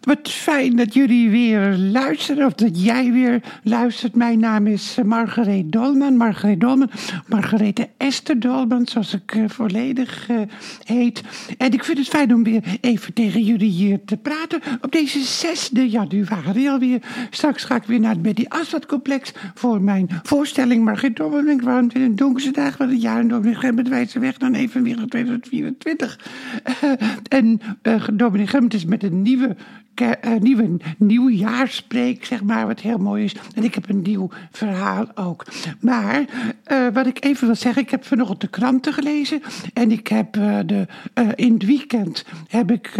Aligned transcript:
wat 0.00 0.30
fijn 0.30 0.76
dat 0.76 0.94
jullie 0.94 1.30
weer 1.30 1.76
luisteren, 1.76 2.46
of 2.46 2.52
dat 2.52 2.84
jij 2.84 3.12
weer 3.12 3.42
luistert. 3.62 4.14
Mijn 4.14 4.38
naam 4.38 4.66
is 4.66 4.96
eh, 4.98 5.04
Margareet 5.04 5.72
Dolman, 5.72 6.16
Margareet 6.16 6.60
Dolman, 6.60 6.90
Margarethe 7.26 7.88
Esther 7.96 8.40
Dolman, 8.40 8.86
zoals 8.86 9.14
ik 9.14 9.34
uh, 9.34 9.44
volledig 9.48 10.28
uh, 10.28 10.40
heet. 10.84 11.22
En 11.58 11.72
ik 11.72 11.84
vind 11.84 11.98
het 11.98 12.08
fijn 12.08 12.34
om 12.34 12.42
weer 12.42 12.62
even 12.80 13.12
tegen 13.12 13.42
jullie 13.42 13.70
hier 13.70 14.00
te 14.04 14.16
praten 14.16 14.60
op 14.80 14.92
deze 14.92 15.20
6 15.20 15.70
januari 15.72 16.68
alweer. 16.68 17.02
Straks 17.30 17.64
ga 17.64 17.76
ik 17.76 17.82
weer 17.82 18.00
naar 18.00 18.12
het 18.12 18.22
Betty 18.22 18.44
Aswad 18.48 18.86
complex 18.86 19.32
voor 19.54 19.82
mijn 19.82 20.08
voorstelling 20.22 20.84
Margareet 20.84 21.16
Dolman. 21.16 21.48
Ik 21.48 21.62
woon 21.62 21.90
in 21.90 22.00
een 22.00 22.16
donkere 22.16 22.50
dag 22.50 22.76
van 22.76 22.88
het 22.88 23.02
jaar 23.02 23.18
en 23.20 23.28
Dominique 23.28 23.72
met 23.72 23.88
wijze 23.88 24.18
weg 24.18 24.36
dan 24.36 24.54
even 24.54 24.82
weer 24.82 25.04
2024. 25.08 26.18
en 27.28 27.60
Dominique 28.12 28.50
Gemmet 28.50 28.74
is 28.74 28.84
met 28.84 29.02
een 29.02 29.22
nieuwe 29.22 29.56
uh, 30.00 30.40
nieuwe 30.40 30.76
nieuwjaarspreek, 30.98 32.24
zeg 32.24 32.42
maar, 32.42 32.66
wat 32.66 32.80
heel 32.80 32.98
mooi 32.98 33.24
is. 33.24 33.36
En 33.54 33.64
ik 33.64 33.74
heb 33.74 33.88
een 33.88 34.02
nieuw 34.02 34.28
verhaal 34.50 35.06
ook. 35.14 35.46
Maar 35.80 36.24
uh, 36.72 36.86
wat 36.92 37.06
ik 37.06 37.24
even 37.24 37.46
wil 37.46 37.56
zeggen, 37.56 37.82
ik 37.82 37.90
heb 37.90 38.04
vanochtend 38.04 38.40
de 38.40 38.48
kranten 38.48 38.92
gelezen. 38.92 39.42
En 39.72 39.90
ik 39.90 40.08
heb 40.08 40.36
uh, 40.36 40.58
de, 40.66 40.86
in 41.34 41.52
het 41.52 41.64
weekend 41.64 42.24
heb 42.48 42.70
ik 42.70 42.98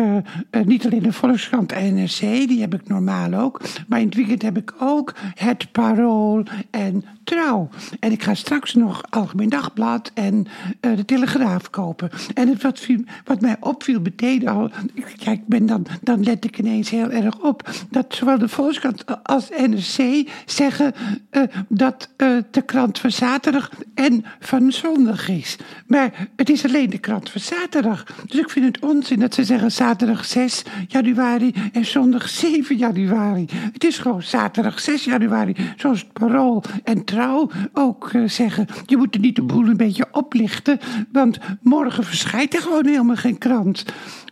niet 0.64 0.84
alleen 0.84 1.02
de 1.02 1.12
Volkskrant 1.12 1.74
NRC, 1.74 2.18
die 2.20 2.60
heb 2.60 2.74
ik 2.74 2.88
normaal 2.88 3.34
ook. 3.34 3.60
Maar 3.88 4.00
in 4.00 4.06
het 4.06 4.14
weekend 4.14 4.42
heb 4.42 4.56
ik 4.56 4.74
ook 4.78 5.14
het 5.34 5.72
Parool 5.72 6.44
en 6.70 7.04
Trouw. 7.24 7.68
En 8.00 8.12
ik 8.12 8.22
ga 8.22 8.34
straks 8.34 8.74
nog 8.74 9.02
Algemeen 9.10 9.48
Dagblad 9.48 10.10
en 10.14 10.46
de 10.80 11.04
Telegraaf 11.04 11.70
kopen. 11.70 12.10
En 12.34 12.48
het, 12.48 12.62
wat, 12.62 12.86
wat 13.24 13.40
mij 13.40 13.56
opviel 13.60 14.00
meteen 14.00 14.48
al, 14.48 14.70
kijk, 15.18 15.38
ik 15.38 15.46
ben 15.46 15.66
dan, 15.66 15.86
dan 16.02 16.22
let 16.22 16.44
ik 16.44 16.58
ineens 16.58 16.79
heel 16.88 17.10
erg 17.10 17.38
op 17.38 17.70
dat 17.90 18.14
zowel 18.14 18.38
de 18.38 18.48
Volkskrant 18.48 19.04
als 19.22 19.48
NRC 19.48 20.28
zeggen 20.46 20.94
uh, 21.30 21.42
dat 21.68 22.08
uh, 22.16 22.38
de 22.50 22.62
krant 22.62 22.98
van 22.98 23.10
zaterdag 23.10 23.70
en 23.94 24.24
van 24.40 24.72
zondag 24.72 25.28
is. 25.28 25.56
Maar 25.86 26.28
het 26.36 26.50
is 26.50 26.64
alleen 26.64 26.90
de 26.90 26.98
krant 26.98 27.30
van 27.30 27.40
zaterdag. 27.40 28.04
Dus 28.26 28.40
ik 28.40 28.50
vind 28.50 28.64
het 28.64 28.78
onzin 28.84 29.18
dat 29.18 29.34
ze 29.34 29.44
zeggen 29.44 29.72
zaterdag 29.72 30.24
6 30.24 30.62
januari 30.88 31.54
en 31.72 31.84
zondag 31.84 32.28
7 32.28 32.76
januari. 32.76 33.46
Het 33.72 33.84
is 33.84 33.98
gewoon 33.98 34.22
zaterdag 34.22 34.80
6 34.80 35.04
januari, 35.04 35.56
zoals 35.76 36.00
het 36.00 36.12
Parool 36.12 36.62
en 36.84 37.04
Trouw 37.04 37.50
ook 37.72 38.12
uh, 38.12 38.28
zeggen. 38.28 38.66
Je 38.86 38.96
moet 38.96 39.14
er 39.14 39.20
niet 39.20 39.36
de 39.36 39.42
boel 39.42 39.66
een 39.66 39.76
beetje 39.76 40.08
oplichten, 40.12 40.78
want 41.12 41.38
morgen 41.62 42.04
verschijnt 42.04 42.54
er 42.54 42.62
gewoon 42.62 42.86
helemaal 42.86 43.16
geen 43.16 43.38
krant. 43.38 43.84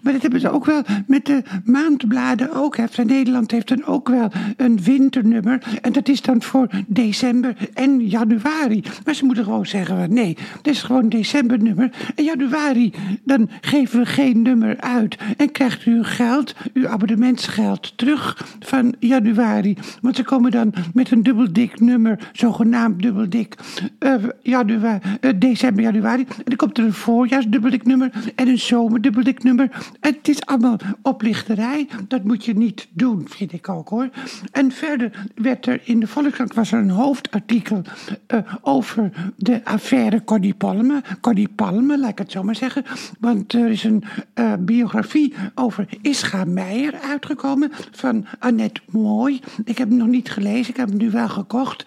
Maar 0.03 0.13
dat 0.13 0.23
hebben 0.23 0.41
ze 0.41 0.51
ook 0.51 0.65
wel 0.65 0.83
met 1.07 1.27
de 1.27 1.43
maandbladen 1.65 2.53
ook. 2.53 2.77
Hè. 2.77 2.85
Nederland 3.05 3.51
heeft 3.51 3.69
dan 3.69 3.85
ook 3.85 4.09
wel 4.09 4.31
een 4.57 4.83
winternummer. 4.83 5.63
En 5.83 5.93
dat 5.93 6.09
is 6.09 6.23
dan 6.23 6.43
voor 6.43 6.69
december 6.87 7.57
en 7.75 8.07
januari. 8.07 8.83
Maar 9.05 9.15
ze 9.15 9.25
moeten 9.25 9.45
gewoon 9.45 9.67
zeggen, 9.67 10.15
nee, 10.15 10.37
het 10.57 10.67
is 10.67 10.83
gewoon 10.83 11.09
decembernummer. 11.09 11.91
En 12.15 12.25
januari, 12.25 12.93
dan 13.25 13.51
geven 13.61 13.99
we 13.99 14.07
geen 14.07 14.43
nummer 14.43 14.81
uit. 14.81 15.17
En 15.37 15.53
krijgt 15.53 15.87
u 15.87 15.97
uw 15.99 16.05
geld, 16.05 16.55
uw 16.73 16.89
abonnementsgeld 16.89 17.93
terug 17.97 18.47
van 18.61 18.95
januari. 18.99 19.77
Want 20.01 20.17
ze 20.17 20.23
komen 20.23 20.51
dan 20.51 20.73
met 20.95 21.11
een 21.11 21.23
dubbeldik 21.23 21.81
nummer, 21.81 22.31
zogenaamd 22.33 23.03
dubbeldik, 23.03 23.55
uh, 24.01 24.15
januari, 24.43 25.01
uh, 25.21 25.31
december, 25.37 25.83
januari. 25.83 26.27
En 26.29 26.45
dan 26.45 26.57
komt 26.57 26.79
er 26.79 26.85
een 26.85 26.93
voorjaarsdubbeldik 26.93 27.85
nummer 27.85 28.11
en 28.35 28.49
een 28.49 28.59
zomerdubbeldik 28.59 29.43
nummer. 29.43 29.71
Het 30.01 30.29
is 30.29 30.47
allemaal 30.47 30.79
oplichterij. 31.03 31.89
Dat 32.09 32.25
moet 32.25 32.45
je 32.45 32.55
niet 32.57 32.89
doen, 32.91 33.27
vind 33.29 33.53
ik 33.53 33.69
ook 33.69 33.89
hoor. 33.89 34.09
En 34.53 34.73
verder 34.73 35.27
werd 35.35 35.67
er 35.67 35.81
in 35.85 36.01
de 36.01 36.07
Volkskrant 36.07 36.55
was 36.55 36.73
er 36.73 36.79
een 36.79 36.91
hoofdartikel 36.91 37.83
uh, 38.29 38.55
over 38.63 39.33
de 39.37 39.65
affaire 39.65 40.25
Connie 40.25 40.55
Palme. 40.55 41.03
Connie 41.21 41.49
Palme, 41.49 41.99
laat 41.99 42.11
ik 42.11 42.19
het 42.19 42.33
zo 42.33 42.43
maar 42.43 42.57
zeggen. 42.57 42.85
Want 43.21 43.53
er 43.53 43.69
is 43.71 43.85
een 43.85 44.05
uh, 44.35 44.53
biografie 44.59 45.35
over 45.55 45.89
Ischa 46.03 46.45
Meijer 46.45 46.95
uitgekomen 47.01 47.71
van 47.91 48.27
Annette 48.39 48.81
Mooi. 48.91 49.41
Ik 49.65 49.79
heb 49.79 49.89
hem 49.89 49.99
nog 49.99 50.09
niet 50.09 50.31
gelezen, 50.31 50.71
ik 50.71 50.77
heb 50.77 50.89
hem 50.89 50.99
nu 50.99 51.11
wel 51.11 51.29
gekocht. 51.29 51.85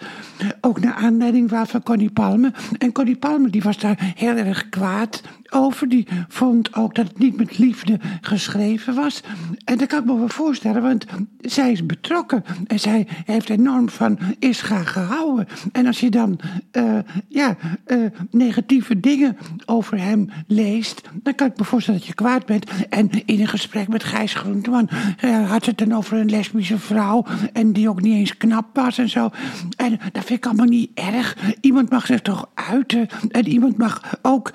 Ook 0.61 0.79
naar 0.79 0.94
aanleiding 0.94 1.50
van 1.50 1.84
Connie 1.84 2.11
Palme. 2.11 2.51
En 2.78 2.91
Connie 2.91 3.17
Palme 3.17 3.50
die 3.50 3.61
was 3.61 3.78
daar 3.78 4.13
heel 4.16 4.35
erg 4.35 4.69
kwaad 4.69 5.22
over. 5.51 5.89
Die 5.89 6.07
vond 6.28 6.75
ook 6.75 6.95
dat 6.95 7.07
het 7.07 7.19
niet 7.19 7.38
met 7.38 7.57
liefde 7.57 8.00
geschreven 8.22 8.95
was. 8.95 9.22
En 9.63 9.78
dat 9.78 9.88
kan 9.88 10.00
ik 10.00 10.06
me 10.06 10.17
wel 10.17 10.29
voorstellen, 10.29 10.81
want 10.81 11.06
zij 11.39 11.72
is 11.72 11.85
betrokken. 11.85 12.44
En 12.67 12.79
zij 12.79 13.07
heeft 13.25 13.50
enorm 13.50 13.90
van 13.90 14.19
Ischa 14.40 14.84
gehouden. 14.84 15.47
En 15.72 15.85
als 15.85 16.00
je 16.00 16.09
dan 16.09 16.40
uh, 16.72 16.97
ja, 17.28 17.57
uh, 17.88 18.06
negatieve 18.31 19.00
dingen 19.00 19.38
over 19.66 20.00
hem 20.00 20.29
leest, 20.47 21.01
dan 21.13 21.35
kan 21.35 21.47
ik 21.47 21.57
me 21.57 21.63
voorstellen 21.63 22.00
dat 22.00 22.09
je 22.09 22.16
kwaad 22.16 22.45
bent. 22.45 22.72
En 22.90 23.09
in 23.25 23.40
een 23.40 23.47
gesprek 23.47 23.88
met 23.88 24.03
Gijs 24.03 24.34
Groenteman 24.34 24.90
uh, 25.25 25.50
had 25.50 25.66
het 25.66 25.78
dan 25.78 25.94
over 25.94 26.17
een 26.17 26.29
lesbische 26.29 26.78
vrouw. 26.78 27.25
En 27.53 27.73
die 27.73 27.90
ook 27.90 28.01
niet 28.01 28.16
eens 28.16 28.38
knap 28.38 28.66
was 28.73 28.97
en 28.97 29.09
zo. 29.09 29.29
En 29.78 30.00
dat 30.11 30.23
vind 30.25 30.40
ik 30.40 30.45
allemaal 30.45 30.66
niet 30.66 30.91
erg. 30.94 31.38
Iemand 31.61 31.90
mag 31.90 32.06
zich 32.06 32.22
toch 32.22 32.50
uiten. 32.53 33.07
En 33.29 33.47
iemand 33.47 33.78
mag 33.78 34.01
ook 34.22 34.51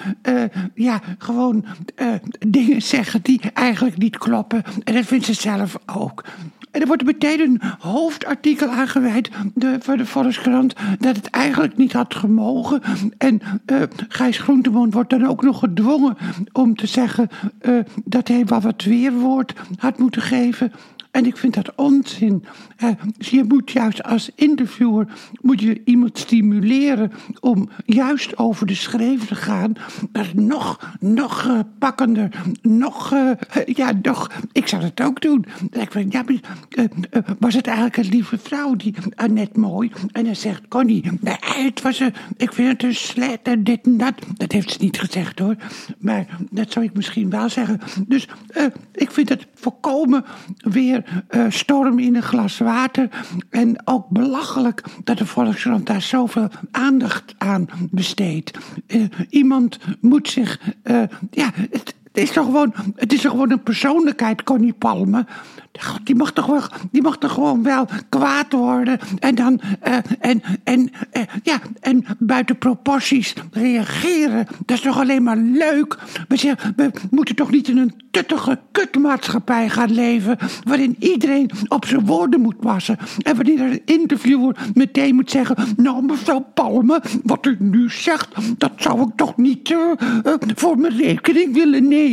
gewoon 1.19 1.65
dingen 2.47 2.83
zeggen 2.83 3.21
die 3.23 3.41
eigenlijk 3.55 3.99
niet 3.99 4.19
kloppen. 4.19 4.63
En 4.85 4.95
dat 4.95 5.05
vindt 5.05 5.25
ze 5.25 5.35
zelf 5.35 5.79
ook. 5.87 6.25
En 6.77 6.83
er 6.83 6.89
wordt 6.89 7.05
meteen 7.05 7.41
een 7.41 7.61
hoofdartikel 7.79 8.69
aangeweid 8.69 9.31
de, 9.55 9.77
voor 9.81 9.97
de 9.97 10.07
Volkskrant 10.07 10.75
dat 10.99 11.17
het 11.17 11.31
eigenlijk 11.31 11.77
niet 11.77 11.93
had 11.93 12.15
gemogen. 12.15 12.83
En 13.19 13.41
uh, 13.67 13.83
Gijs 14.09 14.39
Groenteman 14.39 14.91
wordt 14.91 15.11
dan 15.11 15.27
ook 15.27 15.43
nog 15.43 15.59
gedwongen 15.59 16.17
om 16.53 16.77
te 16.77 16.87
zeggen 16.87 17.29
uh, 17.61 17.79
dat 18.05 18.29
hij 18.29 18.45
wel 18.45 18.61
wat 18.61 18.83
weerwoord 18.83 19.53
had 19.77 19.99
moeten 19.99 20.23
geven. 20.23 20.73
En 21.17 21.27
ik 21.27 21.37
vind 21.37 21.55
dat 21.55 21.75
onzin. 21.75 22.45
Uh, 22.85 22.91
je 23.19 23.45
moet 23.49 23.71
juist 23.71 24.03
als 24.03 24.31
interviewer 24.35 25.07
moet 25.41 25.61
je 25.61 25.83
iemand 25.85 26.19
stimuleren 26.19 27.13
om 27.41 27.69
juist 27.85 28.39
over 28.39 28.67
de 28.67 28.75
schreef 28.75 29.27
te 29.27 29.35
gaan. 29.35 29.73
Dat 30.13 30.35
nog, 30.35 30.95
nog 31.01 31.45
uh, 31.45 31.61
pakkender, 31.79 32.43
nog, 32.63 33.13
uh, 33.13 33.31
ja, 33.65 33.93
nog. 34.03 34.31
Ik 34.53 34.69
zou 34.69 34.83
dat 34.83 35.07
ook 35.07 35.21
doen. 35.21 35.45
Ik 35.71 35.93
vind, 35.93 36.13
ja, 36.13 36.25
was 37.39 37.55
het 37.55 37.67
eigenlijk 37.67 37.97
een 37.97 38.09
lieve 38.09 38.39
vrouw, 38.39 38.75
die 38.75 38.95
Annette 39.15 39.61
Mooi? 39.61 39.91
En 40.13 40.25
dan 40.25 40.37
zegt 40.37 40.69
Connie, 40.69 41.11
nee, 41.21 41.65
het 41.65 41.83
was 41.83 42.01
ik 42.37 42.53
vind 42.53 42.69
het 42.69 42.83
een 42.83 42.95
slet 42.95 43.41
en 43.43 43.65
dit 43.65 43.81
en 43.83 43.97
dat. 43.97 44.15
Dat 44.37 44.53
heeft 44.53 44.71
ze 44.71 44.79
niet 44.81 44.99
gezegd 44.99 45.39
hoor. 45.39 45.57
Maar 45.99 46.27
dat 46.51 46.73
zou 46.73 46.85
ik 46.85 46.95
misschien 46.95 47.31
wel 47.31 47.49
zeggen. 47.49 47.81
Dus 48.07 48.29
ik 48.93 49.11
vind 49.11 49.29
het 49.29 49.47
volkomen 49.55 50.25
weer 50.57 51.05
uh, 51.31 51.45
storm 51.49 51.99
in 51.99 52.17
een 52.17 52.23
glas 52.23 52.59
water. 52.59 53.09
En 53.51 53.81
ook 53.85 54.09
belachelijk 54.09 54.83
dat 55.05 55.19
de 55.19 55.27
Volkskrant 55.27 55.87
daar 55.87 56.03
zoveel 56.03 56.49
aandacht 56.71 57.35
aan 57.39 57.69
besteedt. 57.91 58.59
Uh, 58.87 59.05
iemand 59.29 59.79
moet 60.01 60.29
zich. 60.29 60.61
Uh, 60.85 61.03
ja, 61.31 61.51
het, 61.71 61.95
is 62.17 62.31
toch 62.31 62.45
gewoon, 62.45 62.75
het 62.95 63.13
is 63.13 63.21
toch 63.21 63.31
gewoon 63.31 63.51
een 63.51 63.63
persoonlijkheid, 63.63 64.43
Connie 64.43 64.73
Palme. 64.73 65.27
Die 66.05 66.15
mag 66.15 66.33
toch 66.33 66.47
wel, 66.47 66.63
die 66.91 67.03
mag 67.03 67.19
toch 67.19 67.33
gewoon 67.33 67.63
wel 67.63 67.89
kwaad 68.09 68.53
worden. 68.53 68.99
En 69.19 69.35
dan, 69.35 69.61
uh, 69.89 69.97
en, 70.21 70.43
en, 70.65 70.81
uh, 70.81 71.23
ja, 71.43 71.61
en 71.81 72.05
buiten 72.19 72.59
proporties 72.59 73.35
reageren. 73.51 74.47
Dat 74.67 74.77
is 74.77 74.83
toch 74.83 75.01
alleen 75.01 75.23
maar 75.23 75.37
leuk. 75.37 75.99
We, 76.29 76.57
we 76.77 76.91
moeten 77.11 77.35
toch 77.35 77.51
niet 77.51 77.69
in 77.69 77.79
een 77.79 77.95
tuttige 78.11 78.59
kutmaatschappij 78.73 79.69
gaan 79.69 79.93
leven. 79.93 80.39
Waarin 80.65 80.97
iedereen 80.99 81.51
op 81.69 81.85
zijn 81.85 82.07
woorden 82.07 82.41
moet 82.41 82.61
passen. 82.61 82.99
En 83.23 83.37
wanneer 83.37 83.61
een 83.61 83.83
interviewer 83.85 84.57
meteen 84.75 85.15
moet 85.15 85.31
zeggen. 85.31 85.57
Nou, 85.77 86.05
mevrouw 86.05 86.47
Palme, 86.55 87.03
wat 87.23 87.47
u 87.47 87.57
nu 87.59 87.91
zegt. 87.91 88.29
dat 88.59 88.73
zou 88.77 89.01
ik 89.01 89.17
toch 89.17 89.37
niet 89.37 89.71
uh, 89.71 89.79
voor 90.55 90.79
mijn 90.79 90.97
rekening 90.97 91.55
willen 91.55 91.89
nemen 91.89 92.06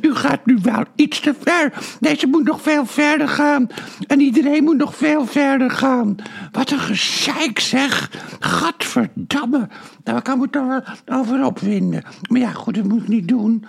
U 0.00 0.14
gaat 0.14 0.46
nu 0.46 0.58
wel 0.62 0.84
iets 0.94 1.20
te 1.20 1.34
ver. 1.40 1.72
Deze 2.00 2.26
moet 2.26 2.44
nog 2.44 2.62
veel 2.62 2.86
verder 2.86 3.28
gaan. 3.28 3.66
En 4.06 4.20
iedereen 4.20 4.64
moet 4.64 4.76
nog 4.76 4.96
veel 4.96 5.26
verder 5.26 5.70
gaan. 5.70 6.16
Wat 6.52 6.70
een 6.70 6.78
gezeik 6.78 7.58
zeg. 7.58 8.10
Gadverdamme. 8.40 9.68
Daar 10.02 10.22
kan 10.22 10.38
me 10.38 10.50
toch 10.50 10.66
wel 10.66 10.82
over 11.18 11.44
opwinden. 11.44 12.02
Maar 12.30 12.40
ja, 12.40 12.50
goed, 12.50 12.74
dat 12.74 12.84
moet 12.84 13.02
ik 13.02 13.08
niet 13.08 13.28
doen. 13.28 13.64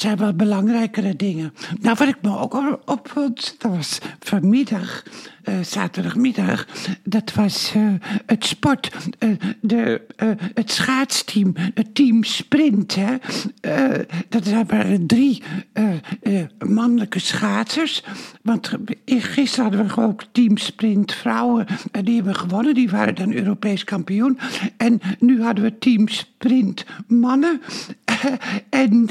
Zijn 0.00 0.16
wel 0.16 0.34
belangrijkere 0.34 1.16
dingen. 1.16 1.54
Nou, 1.80 1.96
wat 1.98 2.08
ik 2.08 2.18
me 2.22 2.38
ook 2.38 2.80
opvond, 2.84 3.54
dat 3.58 3.76
was 3.76 3.98
vanmiddag 4.18 5.02
uh, 5.48 5.54
zaterdagmiddag. 5.62 6.66
Dat 7.02 7.34
was 7.34 7.72
uh, 7.76 7.92
het 8.26 8.44
sport, 8.44 8.90
uh, 9.18 9.30
de, 9.60 10.00
het 10.54 10.70
schaatsteam, 10.70 11.54
het 11.74 11.94
team 11.94 12.24
sprint. 12.24 12.94
Hè. 12.94 13.16
dat 14.28 14.48
waren 14.66 15.06
drie 15.06 15.42
mannelijke 16.66 17.18
schaatsers. 17.18 18.04
Want 18.42 18.72
gisteren 19.06 19.64
hadden 19.64 19.86
we 19.86 19.92
gewoon 19.92 20.20
team 20.32 20.56
sprint 20.56 21.12
vrouwen. 21.12 21.66
En 21.92 22.04
die 22.04 22.14
hebben 22.14 22.36
gewonnen, 22.36 22.74
die 22.74 22.90
waren 22.90 23.14
dan 23.14 23.32
Europees 23.32 23.84
kampioen. 23.84 24.38
En 24.76 25.00
nu 25.18 25.42
hadden 25.42 25.64
we 25.64 25.78
team 25.78 26.08
sprint 26.08 26.84
mannen. 27.06 27.60
en, 28.70 29.06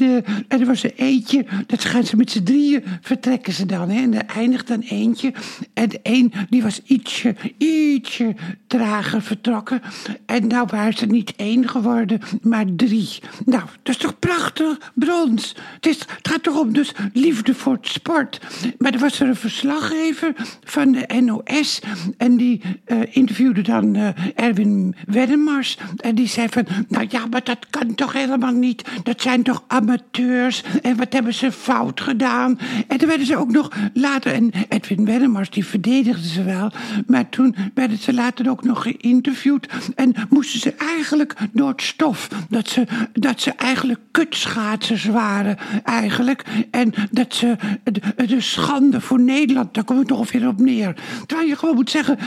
en 0.47 0.59
er 0.59 0.65
was 0.65 0.83
er 0.83 0.93
eentje, 0.95 1.45
dat 1.65 1.85
gaan 1.85 2.03
ze 2.03 2.15
met 2.15 2.31
z'n 2.31 2.43
drieën, 2.43 2.83
vertrekken 3.01 3.53
ze 3.53 3.65
dan. 3.65 3.89
Hè, 3.89 4.01
en 4.01 4.13
er 4.13 4.25
eindigt 4.35 4.67
dan 4.67 4.79
eentje. 4.79 5.33
En 5.73 5.89
één 6.03 6.31
die 6.49 6.63
was 6.63 6.81
ietsje, 6.83 7.35
ietsje 7.57 8.35
trager 8.67 9.21
vertrokken. 9.21 9.81
En 10.25 10.47
nou 10.47 10.67
waren 10.71 10.97
ze 10.97 11.05
niet 11.05 11.33
één 11.35 11.69
geworden, 11.69 12.19
maar 12.41 12.65
drie. 12.75 13.09
Nou, 13.45 13.63
dat 13.83 13.95
is 13.95 14.01
toch 14.01 14.19
prachtig, 14.19 14.91
brons. 14.93 15.55
Het, 15.75 15.85
is, 15.85 15.99
het 15.99 16.27
gaat 16.27 16.43
toch 16.43 16.59
om 16.59 16.73
dus 16.73 16.91
liefde 17.13 17.53
voor 17.53 17.73
het 17.73 17.87
sport. 17.87 18.39
Maar 18.77 18.93
er 18.93 18.99
was 18.99 19.19
er 19.19 19.27
een 19.27 19.35
verslaggever 19.35 20.33
van 20.63 20.91
de 20.91 21.21
NOS. 21.21 21.79
En 22.17 22.37
die 22.37 22.61
uh, 22.85 22.97
interviewde 23.09 23.61
dan 23.61 23.95
uh, 23.95 24.09
Erwin 24.35 24.95
Wedemars. 25.05 25.77
En 25.97 26.15
die 26.15 26.27
zei 26.27 26.47
van, 26.49 26.65
nou 26.87 27.05
ja, 27.09 27.25
maar 27.25 27.43
dat 27.43 27.67
kan 27.69 27.95
toch 27.95 28.13
helemaal 28.13 28.53
niet. 28.53 28.83
Dat 29.03 29.21
zijn 29.21 29.43
toch 29.43 29.63
amateurs. 29.67 30.63
En 30.81 30.97
wat 30.97 31.13
hebben 31.13 31.33
ze 31.33 31.51
fout 31.51 32.01
gedaan. 32.01 32.59
En 32.87 32.97
toen 32.97 33.07
werden 33.07 33.27
ze 33.27 33.37
ook 33.37 33.51
nog 33.51 33.69
later... 33.93 34.33
En 34.33 34.51
Edwin 34.69 35.05
Wedemars, 35.05 35.49
die 35.49 35.65
verdedigde 35.65 36.27
ze 36.27 36.43
wel. 36.43 36.71
Maar 37.07 37.29
toen 37.29 37.55
werden 37.73 37.97
ze 37.97 38.13
later 38.13 38.49
ook 38.49 38.63
nog 38.63 38.81
geïnterviewd. 38.81 39.67
En 39.95 40.13
moesten 40.29 40.59
ze 40.59 40.73
eigenlijk 40.73 41.33
door 41.51 41.69
het 41.69 41.81
stof. 41.81 42.27
Dat 42.49 42.69
ze, 42.69 42.83
dat 43.13 43.41
ze 43.41 43.51
eigenlijk 43.51 43.99
kutschaatsers 44.11 45.05
waren, 45.05 45.57
eigenlijk. 45.83 46.43
En 46.71 46.93
dat 47.11 47.35
ze 47.35 47.55
de, 47.83 48.25
de 48.25 48.41
schande 48.41 49.01
voor 49.01 49.19
Nederland, 49.19 49.73
daar 49.73 49.83
komt 49.83 49.99
het 49.99 50.09
nog 50.09 50.31
weer 50.31 50.47
op 50.47 50.59
neer. 50.59 50.95
Terwijl 51.25 51.49
je 51.49 51.55
gewoon 51.55 51.75
moet 51.75 51.89
zeggen: 51.89 52.17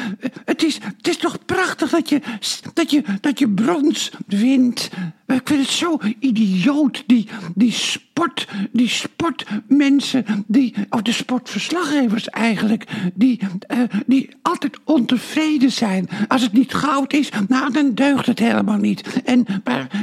het 0.45 0.63
is, 0.63 0.79
het 0.97 1.09
is 1.09 1.17
toch 1.17 1.45
prachtig 1.47 1.91
dat 1.91 2.09
je, 2.09 2.21
dat 2.75 2.91
je, 2.91 3.03
dat 3.21 3.39
je 3.39 3.49
brons 3.49 4.11
wint. 4.27 4.91
Ik 5.35 5.49
vind 5.49 5.61
het 5.61 5.71
zo 5.71 5.99
idioot, 6.19 7.05
die, 7.07 7.29
die 7.55 7.73
sport, 7.73 8.49
die 8.73 8.89
sportmensen, 8.89 10.45
die, 10.47 10.75
of 10.91 11.03
de 11.03 11.13
sportverslaggevers 11.13 12.29
eigenlijk, 12.29 12.85
die, 13.15 13.41
uh, 13.69 13.79
die 14.07 14.29
altijd 14.43 14.79
ontevreden 14.85 15.73
zijn. 15.73 16.09
Als 16.29 16.43
het 16.43 16.53
niet 16.53 16.75
goud 16.75 17.13
is, 17.13 17.29
nou 17.49 17.73
dan 17.73 17.95
deugt 17.95 18.27
het 18.27 18.39
helemaal 18.39 18.79
niet. 18.79 19.21
En, 19.25 19.47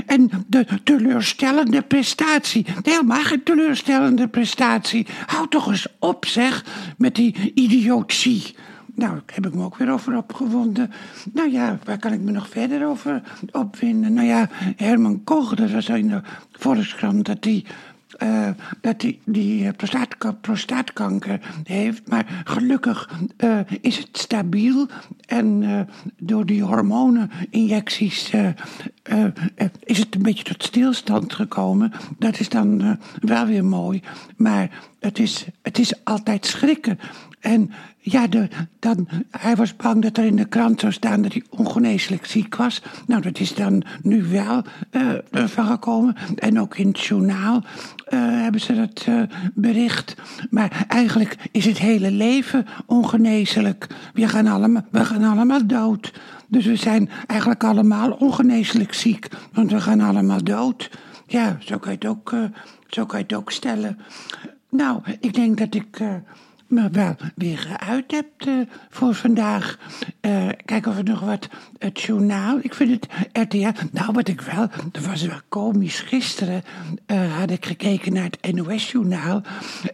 en 0.06 0.29
de 0.47 0.65
teleurstellende 0.83 1.81
prestatie, 1.81 2.65
helemaal 2.81 3.24
geen 3.24 3.44
teleurstellende 3.44 4.27
prestatie. 4.27 5.06
Houd 5.25 5.51
toch 5.51 5.68
eens 5.68 5.88
op 6.00 6.25
zeg, 6.25 6.65
met 6.97 7.15
die 7.15 7.51
idiotie. 7.53 8.56
Nou, 8.98 9.20
heb 9.26 9.46
ik 9.46 9.54
me 9.54 9.64
ook 9.64 9.78
weer 9.78 9.92
over 9.92 10.18
opgewonden. 10.18 10.92
Nou 11.34 11.52
ja, 11.52 11.78
waar 11.84 11.98
kan 11.98 12.14
ik 12.14 12.22
me 12.22 12.32
nog 12.32 12.50
verder 12.50 12.88
over 12.88 13.22
opwinden? 13.52 14.14
Nou 14.14 14.28
ja, 14.28 14.50
Herman 14.76 15.24
Koch, 15.24 15.56
dat 15.56 15.72
was 15.72 15.90
in 15.90 16.08
de 16.08 16.22
Volkskrant 16.52 17.26
dat 17.26 17.44
hij 17.44 17.66
uh, 18.24 18.50
dat 18.82 19.02
hij 19.02 19.20
die 19.26 19.64
uh, 19.64 19.70
prostaatkanker 20.42 21.40
heeft. 21.64 22.10
Maar 22.10 22.42
gelukkig 22.44 23.10
uh, 23.38 23.60
is 23.82 23.98
het 23.98 24.10
stabiel. 24.12 24.88
En 25.28 25.88
door 26.18 26.46
die 26.46 26.64
hormoneninjecties 26.64 28.32
is 29.84 29.98
het 29.98 30.16
een 30.16 30.22
beetje 30.22 30.44
tot 30.44 30.64
stilstand 30.64 31.34
gekomen. 31.34 31.92
Dat 32.20 32.40
is 32.40 32.50
dan 32.50 32.98
wel 33.20 33.46
weer 33.46 33.66
mooi. 33.66 34.02
Maar 34.38 34.70
het 35.00 35.20
is, 35.20 35.46
het 35.62 35.80
is 35.80 36.04
altijd 36.04 36.46
schrikken. 36.46 37.00
En 37.48 37.72
ja, 38.00 38.28
de, 38.28 38.48
dan, 38.80 39.08
hij 39.32 39.56
was 39.56 39.76
bang 39.76 40.02
dat 40.02 40.18
er 40.18 40.26
in 40.26 40.36
de 40.36 40.46
krant 40.46 40.80
zou 40.80 40.92
staan 40.92 41.22
dat 41.22 41.34
hij 41.34 41.44
ongeneeslijk 41.50 42.26
ziek 42.26 42.56
was. 42.56 42.82
Nou, 43.06 43.22
dat 43.22 43.40
is 43.40 43.56
dan 43.56 43.84
nu 44.02 44.24
wel 44.24 44.64
uh, 44.92 45.12
van 45.32 45.66
gekomen. 45.66 46.16
En 46.36 46.60
ook 46.60 46.78
in 46.78 46.88
het 46.88 47.00
journaal 47.00 47.56
uh, 47.56 47.64
hebben 48.20 48.62
ze 48.62 48.76
dat 48.76 49.08
bericht. 49.54 50.16
Maar 50.50 50.86
eigenlijk 50.88 51.38
is 51.52 51.66
het 51.66 51.78
hele 51.78 52.12
leven 52.12 52.66
ongeneeslijk. 52.86 53.88
We 54.14 54.28
gaan, 54.28 54.48
allemaal, 54.48 54.86
we 54.92 55.06
gaan 55.06 55.24
allemaal 55.24 55.68
dood. 55.68 56.14
Dus 56.48 56.66
we 56.66 56.76
zijn 56.76 57.10
eigenlijk 57.28 57.64
allemaal 57.64 58.12
ongeneeslijk 58.12 58.94
ziek. 58.94 59.28
Want 59.54 59.72
we 59.72 59.82
gaan 59.82 60.02
allemaal 60.02 60.44
dood. 60.44 60.90
Ja, 61.28 61.58
zo 61.60 61.78
kan 61.78 61.92
je 61.92 61.98
het 61.98 62.08
ook, 62.08 62.36
zo 62.88 63.06
kan 63.06 63.20
je 63.20 63.26
het 63.26 63.34
ook 63.34 63.52
stellen. 63.52 64.00
Nou, 64.70 65.02
ik 65.20 65.34
denk 65.34 65.58
dat 65.58 65.76
ik 65.76 66.00
me 66.68 66.90
wel 66.90 67.16
weer 67.36 67.58
geuit 67.58 68.12
hebt 68.12 68.48
uh, 68.48 68.68
voor 68.90 69.16
vandaag. 69.16 69.78
Uh, 70.22 70.48
kijken 70.66 70.92
of 70.92 70.98
we 70.98 71.04
nog 71.04 71.19
wat 71.19 71.50
het 71.78 72.02
journaal. 72.02 72.60
Ik 72.62 72.74
vind 72.74 72.90
het 72.90 73.08
RTL. 73.31 73.72
Nou, 73.92 74.12
wat 74.12 74.28
ik 74.28 74.42
wel. 74.42 74.69
Dat 74.92 75.06
was 75.06 75.22
wel 75.22 75.40
komisch. 75.50 76.00
Gisteren 76.00 76.64
uh, 77.08 77.38
had 77.38 77.52
ik 77.52 77.66
gekeken 77.66 78.14
naar 78.14 78.30
het 78.40 78.56
NOS-journaal. 78.56 79.42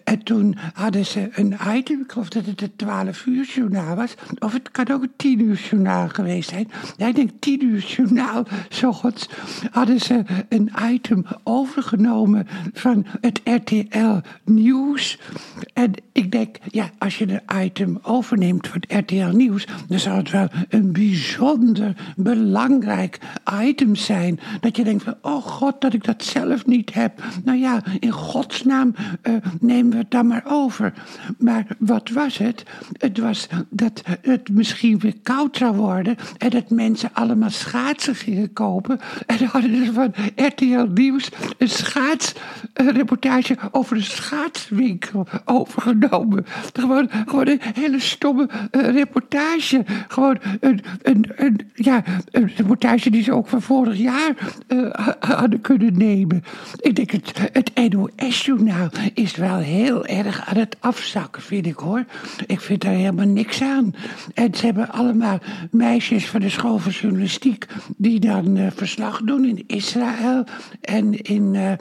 En 0.04 0.24
toen 0.24 0.58
hadden 0.74 1.06
ze 1.06 1.30
een 1.32 1.56
item. 1.68 2.02
Ik 2.02 2.12
geloof 2.12 2.30
dat 2.30 2.46
het 2.46 2.60
het 2.60 2.78
12 2.78 3.26
uur 3.26 3.46
journaal 3.46 3.96
was. 3.96 4.14
Of 4.40 4.54
het 4.54 4.72
kan 4.72 4.92
ook 4.92 5.02
een 5.04 5.14
10 5.16 5.40
uur 5.40 5.68
journaal 5.70 6.10
geweest 6.10 6.50
zijn. 6.50 6.72
Ja, 6.98 7.08
ik 7.08 7.16
denk 7.16 7.32
10 7.40 7.64
uur 7.64 7.80
journaal. 7.80 8.46
Zo 8.70 8.94
gods. 8.94 9.30
Hadden 9.72 10.00
ze 10.00 10.24
een 10.50 10.72
item 10.82 11.26
overgenomen 11.44 12.48
van 12.74 13.06
het 13.22 13.42
RTL 13.44 14.20
Nieuws. 14.44 15.20
En 15.74 15.94
ik 16.12 16.32
denk 16.32 16.58
ja, 16.70 16.90
als 16.98 17.18
je 17.18 17.42
een 17.46 17.64
item 17.64 18.00
overneemt 18.02 18.68
van 18.68 18.84
RTL 18.88 19.36
Nieuws, 19.36 19.68
dan 19.88 20.00
zou 20.00 20.18
het 20.18 20.32
wel 20.32 20.48
een 20.70 20.92
bijzonder 20.92 21.96
belangrijk 22.16 23.20
item 23.62 23.96
zijn. 23.96 24.40
Dat 24.60 24.76
je 24.76 24.84
denkt 24.84 25.04
van, 25.04 25.16
oh 25.22 25.44
god, 25.44 25.82
dat 25.82 25.94
ik 25.94 26.04
dat 26.04 26.24
zelf 26.24 26.66
niet 26.66 26.94
heb. 26.94 27.24
Nou 27.44 27.58
ja, 27.58 27.84
in 28.00 28.12
godsnaam 28.12 28.96
uh, 29.24 29.36
nemen 29.60 29.92
we 29.92 29.98
het 29.98 30.12
dan 30.12 30.28
maar 30.28 30.44
over. 30.48 30.94
Maar 31.38 31.66
wat 31.78 32.10
was 32.10 32.38
het? 32.38 32.64
Het 32.98 33.18
was 33.18 33.48
dat 33.70 34.02
het 34.22 34.50
misschien 34.50 35.00
weer 35.00 35.16
koud 35.24 35.58
zou 35.58 35.76
worden 35.76 36.16
en 36.38 36.50
dat 36.50 36.70
mensen 36.70 37.10
allemaal 37.14 37.50
schaatsen 37.50 38.16
gingen 38.16 38.54
kopen. 38.54 39.00
En 39.26 39.38
dan 39.38 39.48
hadden 39.48 39.86
ze 39.86 39.94
van 39.94 40.14
RTL 40.36 40.86
Nieuws 40.94 41.30
een 41.58 41.70
schaatsreportage 41.70 43.58
over 43.72 43.96
een 43.96 44.04
schaatswinkel 44.04 45.28
overgenomen. 45.46 46.46
Gewoon, 46.74 47.10
gewoon 47.26 47.48
een 47.48 47.62
hele 47.74 48.00
stomme 48.00 48.50
uh, 48.72 48.90
reportage. 48.90 49.84
Gewoon 50.08 50.38
een, 50.60 50.82
een, 51.02 51.26
een, 51.36 51.60
ja, 51.76 52.04
een 52.32 52.52
reportage 52.56 53.10
die 53.10 53.24
ze 53.24 53.34
ook 53.34 53.48
van 53.48 53.62
vorig 53.62 53.98
jaar 53.98 54.54
uh, 54.68 54.90
hadden 55.20 55.62
kunnen 55.62 55.98
nemen. 55.98 56.44
Ik 56.80 56.96
denk, 56.96 57.12
het, 57.12 57.50
het 57.54 57.72
NOS-journaal 57.94 58.90
is 59.14 59.36
wel 59.36 59.58
heel 59.58 60.06
erg 60.06 60.46
aan 60.46 60.58
het 60.58 60.78
afzakken, 60.80 61.42
vind 61.42 61.66
ik 61.66 61.78
hoor. 61.78 62.06
Ik 62.46 62.60
vind 62.60 62.82
daar 62.82 62.94
helemaal 62.94 63.26
niks 63.26 63.62
aan. 63.62 63.96
En 64.34 64.56
ze 64.56 64.66
hebben 64.66 64.92
allemaal 64.92 65.40
meisjes 65.72 66.28
van 66.28 66.42
de 66.42 66.50
school 66.50 66.78
van 66.78 66.92
journalistiek 66.92 67.66
die 67.98 68.20
dan 68.20 68.58
uh, 68.58 68.68
verslag 68.76 69.22
doen 69.22 69.46
in 69.46 69.64
Israël 69.68 70.44
en 70.82 71.22
in 71.22 71.78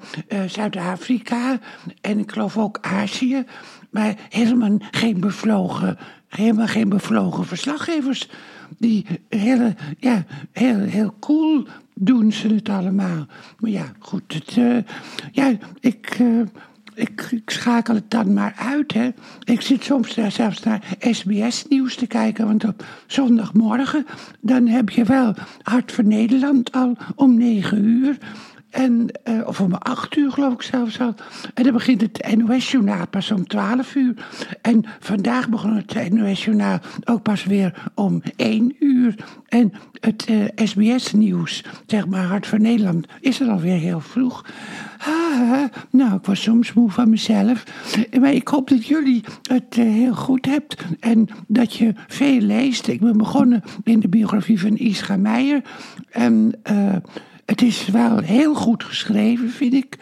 Zuid-Afrika 0.47 1.59
en 2.01 2.19
ik 2.19 2.33
geloof 2.33 2.59
ook 2.59 2.79
Azië 2.81 3.45
maar 3.91 4.15
helemaal 4.29 4.62
geen 4.91 5.21
bevlogen, 5.21 5.99
helemaal 6.29 6.67
geen 6.67 6.89
bevlogen 6.89 7.47
verslaggevers. 7.47 8.29
Die 8.79 9.07
hele, 9.29 9.75
ja, 9.99 10.25
heel, 10.53 10.79
heel 10.79 11.15
cool 11.21 11.67
doen 11.95 12.33
ze 12.33 12.49
het 12.49 12.69
allemaal. 12.69 13.27
Maar 13.59 13.71
ja, 13.71 13.93
goed, 13.99 14.35
het, 14.35 14.57
uh, 14.57 14.77
ja, 15.33 15.53
ik, 15.81 16.19
uh, 16.21 16.41
ik, 16.95 17.29
ik, 17.31 17.51
schakel 17.51 17.95
het 17.95 18.11
dan 18.11 18.33
maar 18.33 18.55
uit. 18.57 18.93
Hè. 18.93 19.11
Ik 19.45 19.61
zit 19.61 19.85
soms 19.85 20.15
daar 20.15 20.33
zelfs 20.33 20.63
naar 20.63 20.97
SBS-nieuws 20.99 21.97
te 21.97 22.07
kijken, 22.07 22.47
want 22.47 22.65
op 22.65 22.85
zondagmorgen 23.07 24.07
dan 24.41 24.67
heb 24.67 24.91
je 24.91 25.05
wel 25.05 25.35
Hart 25.63 25.93
voor 25.93 26.05
Nederland 26.05 26.73
al 26.73 26.97
om 27.15 27.39
negen 27.39 27.85
uur. 27.85 28.19
En, 28.73 29.09
eh, 29.23 29.47
of 29.47 29.61
om 29.61 29.75
acht 29.75 30.17
uur 30.17 30.33
geloof 30.33 30.53
ik 30.53 30.63
zelfs 30.63 31.01
al. 31.01 31.15
En 31.55 31.63
dan 31.63 31.73
begint 31.73 32.01
het 32.01 32.37
NOS-journaal 32.37 33.09
pas 33.09 33.31
om 33.31 33.47
twaalf 33.47 33.95
uur. 33.95 34.27
En 34.63 34.85
vandaag 35.01 35.49
begon 35.49 35.77
het 35.77 36.13
NOS-journaal 36.13 36.79
ook 37.05 37.23
pas 37.23 37.45
weer 37.45 37.91
om 37.95 38.23
één 38.37 38.77
uur. 38.79 39.15
En 39.49 39.73
het 40.01 40.27
SBS-nieuws, 40.55 41.65
zeg 41.87 42.07
maar 42.07 42.25
Hart 42.25 42.47
van 42.47 42.63
Nederland, 42.63 43.07
is 43.21 43.41
er 43.41 43.49
alweer 43.49 43.79
heel 43.79 44.01
vroeg. 44.01 44.45
Ah, 44.99 45.65
nou, 45.91 46.15
ik 46.15 46.25
was 46.25 46.43
soms 46.43 46.73
moe 46.73 46.91
van 46.91 47.11
mezelf. 47.11 47.65
Maar 48.21 48.33
ik 48.33 48.49
hoop 48.49 48.69
dat 48.69 48.87
jullie 48.87 49.25
het 49.43 49.75
heel 49.75 50.15
goed 50.15 50.47
hebt 50.47 50.77
en 51.01 51.29
dat 51.47 51.75
je 51.75 51.93
veel 52.09 52.41
leest. 52.41 52.87
Ik 52.87 53.01
ben 53.01 53.17
begonnen 53.17 53.63
in 53.85 54.01
de 54.01 54.09
biografie 54.09 54.61
van 54.61 54.77
Ischa 54.77 55.17
Meijer. 55.17 55.63
En 56.11 56.55
het 57.53 57.63
is 57.63 57.87
wel 57.87 58.19
heel 58.19 58.55
goed 58.55 58.85
geschreven, 58.85 59.51
vind 59.51 59.73
ik. 59.73 59.99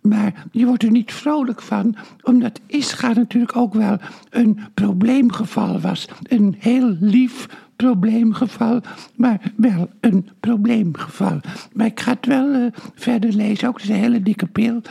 Maar 0.00 0.46
je 0.52 0.66
wordt 0.66 0.82
er 0.82 0.90
niet 0.90 1.12
vrolijk 1.12 1.62
van, 1.62 1.96
omdat 2.22 2.60
Ischa 2.66 3.12
natuurlijk 3.12 3.56
ook 3.56 3.74
wel 3.74 3.96
een 4.30 4.58
probleemgeval 4.74 5.80
was. 5.80 6.08
Een 6.22 6.56
heel 6.58 6.96
lief 7.00 7.48
probleemgeval, 7.76 8.80
maar 9.16 9.52
wel 9.56 9.90
een 10.00 10.28
probleemgeval. 10.40 11.40
Maar 11.72 11.86
ik 11.86 12.00
ga 12.00 12.12
het 12.12 12.26
wel 12.26 12.54
uh, 12.54 12.66
verder 12.94 13.32
lezen, 13.32 13.68
ook 13.68 13.74
het 13.74 13.82
is 13.82 13.88
een 13.88 14.02
hele 14.02 14.22
dikke 14.22 14.46
pil. 14.46 14.82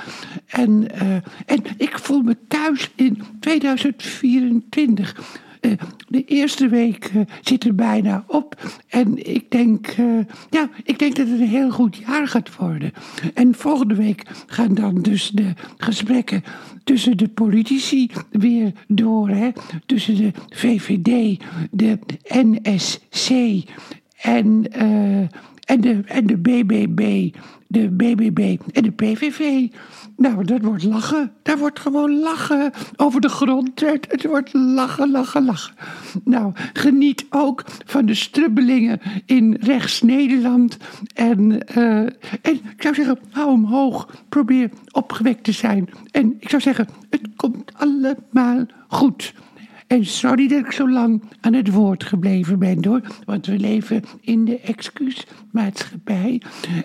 En, 0.45 0.85
uh, 1.03 1.13
en 1.45 1.63
ik 1.77 1.99
voel 1.99 2.21
me 2.21 2.37
thuis 2.47 2.91
in 2.95 3.21
2024. 3.39 5.39
Uh, 5.61 5.71
de 6.07 6.23
eerste 6.23 6.67
week 6.67 7.11
uh, 7.15 7.21
zit 7.41 7.63
er 7.63 7.75
bijna 7.75 8.23
op. 8.27 8.71
En 8.87 9.33
ik 9.33 9.51
denk, 9.51 9.97
uh, 9.97 10.25
ja, 10.49 10.69
ik 10.83 10.99
denk 10.99 11.15
dat 11.15 11.27
het 11.27 11.39
een 11.39 11.47
heel 11.47 11.71
goed 11.71 11.95
jaar 11.95 12.27
gaat 12.27 12.55
worden. 12.55 12.91
En 13.33 13.55
volgende 13.55 13.95
week 13.95 14.23
gaan 14.47 14.73
dan 14.73 15.01
dus 15.01 15.29
de 15.29 15.53
gesprekken 15.77 16.43
tussen 16.83 17.17
de 17.17 17.27
politici 17.27 18.11
weer 18.31 18.71
door. 18.87 19.29
Hè? 19.29 19.49
Tussen 19.85 20.15
de 20.15 20.31
VVD, 20.49 21.39
de 21.71 21.99
NSC 22.27 23.29
en, 24.21 24.65
en, 25.67 25.81
de, 25.81 26.01
en 26.05 26.27
de 26.27 26.38
BBB, 26.38 27.31
de 27.67 27.89
BBB 27.89 28.57
en 28.74 28.83
de 28.83 28.91
PVV. 28.91 29.67
Nou, 30.17 30.43
dat 30.43 30.62
wordt 30.62 30.83
lachen. 30.83 31.31
Daar 31.43 31.57
wordt 31.57 31.79
gewoon 31.79 32.19
lachen 32.19 32.71
over 32.95 33.21
de 33.21 33.29
grond. 33.29 33.79
Het 33.79 34.25
wordt 34.25 34.53
lachen, 34.53 35.12
lachen, 35.12 35.45
lachen. 35.45 35.75
Nou, 36.24 36.51
geniet 36.74 37.25
ook 37.29 37.63
van 37.86 38.05
de 38.05 38.13
strubbelingen 38.13 39.00
in 39.25 39.57
rechts-Nederland. 39.62 40.77
En, 41.13 41.39
uh, 41.77 42.00
en 42.41 42.53
ik 42.53 42.81
zou 42.81 42.95
zeggen, 42.95 43.19
hou 43.29 43.51
omhoog. 43.51 44.09
Probeer 44.29 44.69
opgewekt 44.91 45.43
te 45.43 45.51
zijn. 45.51 45.89
En 46.12 46.36
ik 46.39 46.50
zou 46.50 46.62
zeggen, 46.62 46.88
het 47.09 47.21
komt 47.36 47.71
allemaal 47.74 48.65
goed. 48.88 49.33
En 49.88 50.06
sorry 50.06 50.48
dat 50.48 50.65
ik 50.65 50.72
zo 50.72 50.89
lang 50.89 51.24
aan 51.41 51.53
het 51.53 51.72
woord 51.72 52.03
gebleven 52.03 52.60
ben 52.60 52.86
hoor. 52.86 53.01
Want 53.25 53.46
we 53.46 53.60
leven 53.60 54.03
in 54.22 54.46
de 54.46 54.60
excuusmaatschappij. 54.60 56.41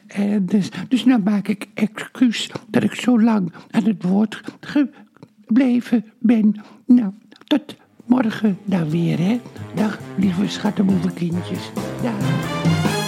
En 0.07 0.47
dus, 0.47 0.69
dus 0.89 1.05
nou 1.05 1.23
maak 1.23 1.49
ik 1.49 1.67
excuus 1.75 2.51
dat 2.69 2.83
ik 2.83 2.95
zo 2.95 3.21
lang 3.21 3.53
aan 3.71 3.85
het 3.85 4.03
woord 4.03 4.41
gebleven 4.61 6.05
ben. 6.19 6.55
Nou, 6.87 7.13
tot 7.47 7.77
morgen 8.07 8.59
dan 8.65 8.91
weer 8.91 9.19
hè. 9.19 9.41
Dag 9.75 9.99
lieve 10.17 10.49
schattenmoederkindjes. 10.49 11.71
Dag. 12.03 13.02